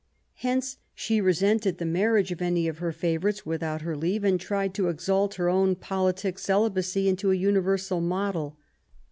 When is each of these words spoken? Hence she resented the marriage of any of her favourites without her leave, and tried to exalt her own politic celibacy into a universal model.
Hence 0.37 0.77
she 0.95 1.21
resented 1.21 1.77
the 1.77 1.85
marriage 1.85 2.31
of 2.31 2.41
any 2.41 2.67
of 2.67 2.79
her 2.79 2.91
favourites 2.91 3.45
without 3.45 3.83
her 3.83 3.95
leave, 3.95 4.23
and 4.23 4.39
tried 4.39 4.73
to 4.73 4.89
exalt 4.89 5.35
her 5.35 5.47
own 5.47 5.75
politic 5.75 6.39
celibacy 6.39 7.07
into 7.07 7.29
a 7.31 7.35
universal 7.35 8.01
model. 8.01 8.57